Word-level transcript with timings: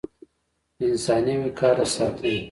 د 0.77 0.79
انساني 0.91 1.35
وقار 1.43 1.75
د 1.79 1.81
ساتنې 1.95 2.35